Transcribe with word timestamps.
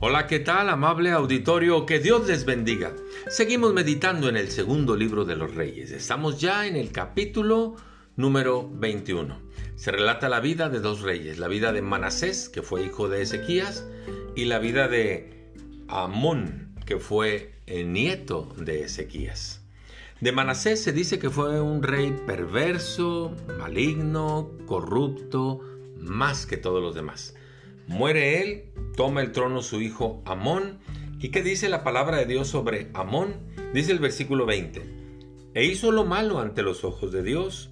Hola, 0.00 0.28
¿qué 0.28 0.38
tal, 0.38 0.68
amable 0.68 1.10
auditorio? 1.10 1.84
Que 1.84 1.98
Dios 1.98 2.28
les 2.28 2.44
bendiga. 2.44 2.92
Seguimos 3.26 3.74
meditando 3.74 4.28
en 4.28 4.36
el 4.36 4.48
segundo 4.48 4.94
libro 4.94 5.24
de 5.24 5.34
los 5.34 5.56
reyes. 5.56 5.90
Estamos 5.90 6.40
ya 6.40 6.68
en 6.68 6.76
el 6.76 6.92
capítulo 6.92 7.74
número 8.14 8.70
21. 8.72 9.40
Se 9.74 9.90
relata 9.90 10.28
la 10.28 10.38
vida 10.38 10.68
de 10.68 10.78
dos 10.78 11.00
reyes, 11.00 11.40
la 11.40 11.48
vida 11.48 11.72
de 11.72 11.82
Manasés, 11.82 12.48
que 12.48 12.62
fue 12.62 12.84
hijo 12.84 13.08
de 13.08 13.22
Ezequías, 13.22 13.88
y 14.36 14.44
la 14.44 14.60
vida 14.60 14.86
de 14.86 15.50
Amón, 15.88 16.76
que 16.86 16.98
fue 16.98 17.56
el 17.66 17.92
nieto 17.92 18.54
de 18.56 18.84
Ezequías. 18.84 19.62
De 20.20 20.30
Manasés 20.30 20.80
se 20.80 20.92
dice 20.92 21.18
que 21.18 21.28
fue 21.28 21.60
un 21.60 21.82
rey 21.82 22.16
perverso, 22.24 23.34
maligno, 23.58 24.52
corrupto, 24.66 25.60
más 25.98 26.46
que 26.46 26.56
todos 26.56 26.80
los 26.80 26.94
demás. 26.94 27.34
Muere 27.88 28.42
él, 28.42 28.64
toma 28.96 29.22
el 29.22 29.32
trono 29.32 29.62
su 29.62 29.80
hijo 29.80 30.22
Amón. 30.26 30.78
¿Y 31.20 31.30
qué 31.30 31.42
dice 31.42 31.70
la 31.70 31.82
palabra 31.82 32.18
de 32.18 32.26
Dios 32.26 32.46
sobre 32.46 32.90
Amón? 32.92 33.34
Dice 33.72 33.92
el 33.92 33.98
versículo 33.98 34.44
20. 34.44 34.82
E 35.54 35.64
hizo 35.64 35.90
lo 35.90 36.04
malo 36.04 36.38
ante 36.38 36.62
los 36.62 36.84
ojos 36.84 37.12
de 37.12 37.22
Dios, 37.22 37.70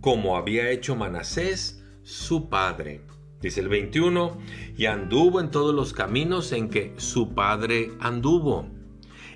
como 0.00 0.38
había 0.38 0.70
hecho 0.70 0.96
Manasés, 0.96 1.84
su 2.02 2.48
padre. 2.48 3.02
Dice 3.42 3.60
el 3.60 3.68
21, 3.68 4.38
y 4.78 4.86
anduvo 4.86 5.40
en 5.40 5.50
todos 5.50 5.74
los 5.74 5.92
caminos 5.92 6.52
en 6.52 6.70
que 6.70 6.94
su 6.96 7.34
padre 7.34 7.92
anduvo, 8.00 8.66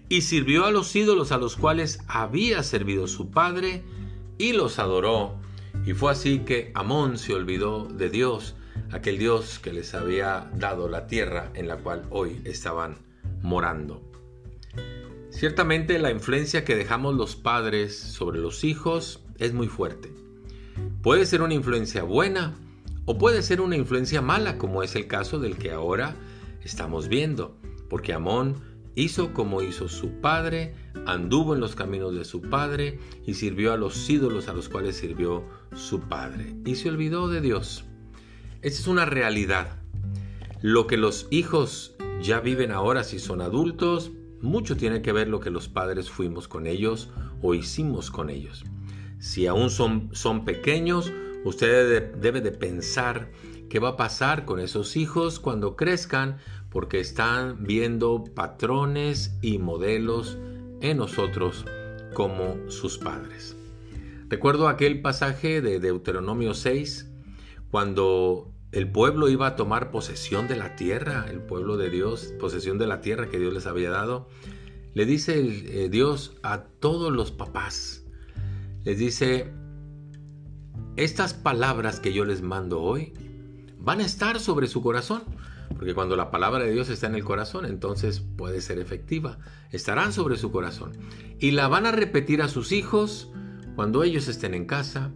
y 0.08 0.22
sirvió 0.22 0.64
a 0.64 0.70
los 0.70 0.96
ídolos 0.96 1.32
a 1.32 1.38
los 1.38 1.56
cuales 1.56 2.00
había 2.08 2.62
servido 2.62 3.08
su 3.08 3.30
padre, 3.30 3.84
y 4.38 4.54
los 4.54 4.78
adoró. 4.78 5.38
Y 5.84 5.92
fue 5.92 6.12
así 6.12 6.40
que 6.40 6.72
Amón 6.74 7.18
se 7.18 7.34
olvidó 7.34 7.84
de 7.84 8.08
Dios 8.08 8.56
aquel 8.92 9.18
Dios 9.18 9.58
que 9.58 9.72
les 9.72 9.94
había 9.94 10.50
dado 10.54 10.88
la 10.88 11.06
tierra 11.06 11.50
en 11.54 11.68
la 11.68 11.76
cual 11.76 12.04
hoy 12.10 12.40
estaban 12.44 12.96
morando. 13.42 14.02
Ciertamente 15.30 15.98
la 15.98 16.10
influencia 16.10 16.64
que 16.64 16.76
dejamos 16.76 17.14
los 17.14 17.34
padres 17.34 17.98
sobre 17.98 18.38
los 18.38 18.62
hijos 18.62 19.20
es 19.38 19.52
muy 19.52 19.66
fuerte. 19.66 20.12
Puede 21.02 21.26
ser 21.26 21.42
una 21.42 21.54
influencia 21.54 22.02
buena 22.02 22.54
o 23.04 23.18
puede 23.18 23.42
ser 23.42 23.60
una 23.60 23.76
influencia 23.76 24.22
mala, 24.22 24.58
como 24.58 24.82
es 24.82 24.94
el 24.94 25.06
caso 25.06 25.38
del 25.38 25.58
que 25.58 25.72
ahora 25.72 26.16
estamos 26.62 27.08
viendo, 27.08 27.56
porque 27.90 28.12
Amón 28.12 28.60
hizo 28.94 29.34
como 29.34 29.60
hizo 29.60 29.88
su 29.88 30.20
padre, 30.20 30.74
anduvo 31.04 31.54
en 31.54 31.60
los 31.60 31.74
caminos 31.74 32.14
de 32.14 32.24
su 32.24 32.40
padre 32.40 32.98
y 33.26 33.34
sirvió 33.34 33.72
a 33.72 33.76
los 33.76 34.08
ídolos 34.08 34.48
a 34.48 34.54
los 34.54 34.68
cuales 34.68 34.96
sirvió 34.96 35.44
su 35.74 36.00
padre, 36.00 36.54
y 36.64 36.76
se 36.76 36.88
olvidó 36.88 37.28
de 37.28 37.40
Dios. 37.40 37.84
Esa 38.64 38.80
es 38.80 38.86
una 38.88 39.04
realidad. 39.04 39.76
Lo 40.62 40.86
que 40.86 40.96
los 40.96 41.26
hijos 41.28 41.96
ya 42.22 42.40
viven 42.40 42.72
ahora 42.72 43.04
si 43.04 43.18
son 43.18 43.42
adultos, 43.42 44.10
mucho 44.40 44.74
tiene 44.74 45.02
que 45.02 45.12
ver 45.12 45.28
lo 45.28 45.38
que 45.38 45.50
los 45.50 45.68
padres 45.68 46.10
fuimos 46.10 46.48
con 46.48 46.66
ellos 46.66 47.10
o 47.42 47.52
hicimos 47.52 48.10
con 48.10 48.30
ellos. 48.30 48.64
Si 49.18 49.46
aún 49.46 49.68
son, 49.68 50.08
son 50.12 50.46
pequeños, 50.46 51.12
usted 51.44 52.14
debe 52.14 52.40
de 52.40 52.52
pensar 52.52 53.30
qué 53.68 53.80
va 53.80 53.90
a 53.90 53.96
pasar 53.98 54.46
con 54.46 54.58
esos 54.58 54.96
hijos 54.96 55.40
cuando 55.40 55.76
crezcan 55.76 56.38
porque 56.70 57.00
están 57.00 57.64
viendo 57.64 58.24
patrones 58.24 59.36
y 59.42 59.58
modelos 59.58 60.38
en 60.80 60.96
nosotros 60.96 61.66
como 62.14 62.56
sus 62.70 62.96
padres. 62.96 63.54
Recuerdo 64.30 64.68
aquel 64.68 65.02
pasaje 65.02 65.60
de 65.60 65.80
Deuteronomio 65.80 66.54
6 66.54 67.10
cuando 67.70 68.53
el 68.74 68.90
pueblo 68.90 69.28
iba 69.28 69.46
a 69.46 69.54
tomar 69.54 69.92
posesión 69.92 70.48
de 70.48 70.56
la 70.56 70.74
tierra, 70.74 71.26
el 71.30 71.38
pueblo 71.38 71.76
de 71.76 71.90
Dios, 71.90 72.34
posesión 72.40 72.76
de 72.76 72.88
la 72.88 73.00
tierra 73.00 73.28
que 73.28 73.38
Dios 73.38 73.54
les 73.54 73.66
había 73.66 73.88
dado. 73.88 74.28
Le 74.94 75.06
dice 75.06 75.38
eh, 75.38 75.88
Dios 75.88 76.34
a 76.42 76.64
todos 76.64 77.12
los 77.12 77.30
papás, 77.30 78.04
les 78.82 78.98
dice, 78.98 79.52
estas 80.96 81.34
palabras 81.34 82.00
que 82.00 82.12
yo 82.12 82.24
les 82.24 82.42
mando 82.42 82.82
hoy 82.82 83.12
van 83.78 84.00
a 84.00 84.04
estar 84.04 84.40
sobre 84.40 84.66
su 84.66 84.82
corazón, 84.82 85.22
porque 85.78 85.94
cuando 85.94 86.16
la 86.16 86.32
palabra 86.32 86.64
de 86.64 86.72
Dios 86.72 86.88
está 86.88 87.06
en 87.06 87.14
el 87.14 87.24
corazón, 87.24 87.66
entonces 87.66 88.18
puede 88.36 88.60
ser 88.60 88.80
efectiva, 88.80 89.38
estarán 89.70 90.12
sobre 90.12 90.36
su 90.36 90.50
corazón. 90.50 90.98
Y 91.38 91.52
la 91.52 91.68
van 91.68 91.86
a 91.86 91.92
repetir 91.92 92.42
a 92.42 92.48
sus 92.48 92.72
hijos 92.72 93.30
cuando 93.76 94.02
ellos 94.02 94.26
estén 94.26 94.52
en 94.52 94.66
casa, 94.66 95.12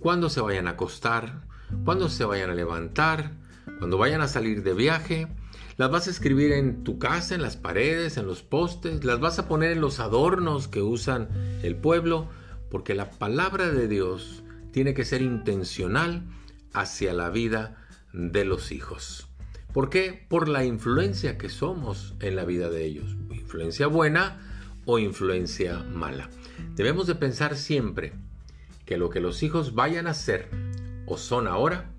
cuando 0.00 0.28
se 0.28 0.40
vayan 0.40 0.66
a 0.66 0.72
acostar, 0.72 1.48
cuando 1.84 2.08
se 2.08 2.24
vayan 2.24 2.50
a 2.50 2.54
levantar, 2.54 3.32
cuando 3.78 3.98
vayan 3.98 4.20
a 4.20 4.28
salir 4.28 4.62
de 4.62 4.74
viaje. 4.74 5.28
Las 5.76 5.90
vas 5.90 6.06
a 6.06 6.10
escribir 6.10 6.52
en 6.52 6.84
tu 6.84 6.98
casa, 6.98 7.34
en 7.34 7.42
las 7.42 7.56
paredes, 7.56 8.18
en 8.18 8.26
los 8.26 8.42
postes, 8.42 9.04
las 9.04 9.18
vas 9.18 9.38
a 9.38 9.48
poner 9.48 9.72
en 9.72 9.80
los 9.80 9.98
adornos 9.98 10.68
que 10.68 10.82
usan 10.82 11.28
el 11.62 11.76
pueblo, 11.76 12.28
porque 12.70 12.94
la 12.94 13.10
palabra 13.10 13.70
de 13.70 13.88
Dios 13.88 14.42
tiene 14.72 14.92
que 14.92 15.06
ser 15.06 15.22
intencional 15.22 16.24
hacia 16.74 17.14
la 17.14 17.30
vida 17.30 17.76
de 18.12 18.44
los 18.44 18.72
hijos. 18.72 19.28
¿Por 19.72 19.88
qué? 19.88 20.26
Por 20.28 20.48
la 20.48 20.64
influencia 20.64 21.38
que 21.38 21.48
somos 21.48 22.14
en 22.20 22.36
la 22.36 22.44
vida 22.44 22.68
de 22.70 22.84
ellos. 22.84 23.16
Influencia 23.30 23.86
buena 23.86 24.38
o 24.84 24.98
influencia 24.98 25.78
mala. 25.78 26.28
Debemos 26.74 27.06
de 27.06 27.14
pensar 27.14 27.56
siempre 27.56 28.12
que 28.84 28.98
lo 28.98 29.10
que 29.10 29.20
los 29.20 29.42
hijos 29.42 29.74
vayan 29.74 30.08
a 30.08 30.10
hacer 30.10 30.48
o 31.10 31.18
son 31.18 31.48
ahora 31.48 31.90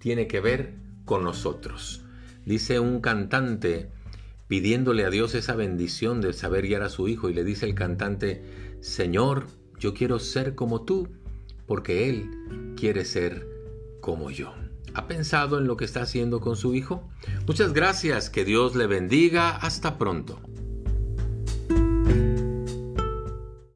tiene 0.00 0.26
que 0.26 0.40
ver 0.40 0.74
con 1.04 1.22
nosotros. 1.22 2.02
Dice 2.44 2.80
un 2.80 3.00
cantante 3.00 3.90
pidiéndole 4.48 5.04
a 5.04 5.10
Dios 5.10 5.34
esa 5.34 5.54
bendición 5.54 6.20
de 6.20 6.32
saber 6.32 6.66
guiar 6.66 6.82
a 6.82 6.88
su 6.88 7.06
hijo 7.08 7.30
y 7.30 7.34
le 7.34 7.44
dice 7.44 7.66
el 7.66 7.74
cantante, 7.74 8.42
Señor, 8.80 9.46
yo 9.78 9.94
quiero 9.94 10.18
ser 10.18 10.54
como 10.56 10.82
tú, 10.82 11.08
porque 11.66 12.08
Él 12.08 12.74
quiere 12.76 13.04
ser 13.04 13.46
como 14.00 14.30
yo. 14.30 14.52
¿Ha 14.94 15.06
pensado 15.06 15.58
en 15.58 15.66
lo 15.66 15.76
que 15.76 15.84
está 15.84 16.02
haciendo 16.02 16.40
con 16.40 16.56
su 16.56 16.74
hijo? 16.74 17.08
Muchas 17.46 17.72
gracias, 17.72 18.30
que 18.30 18.44
Dios 18.44 18.74
le 18.74 18.86
bendiga, 18.86 19.56
hasta 19.56 19.96
pronto. 19.96 20.40